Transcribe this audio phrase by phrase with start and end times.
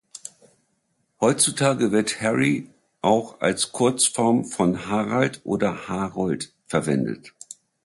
[1.19, 2.67] Heutzutage wird Harry
[3.03, 7.35] auch als Kurzform von Harald oder Harold verwendet.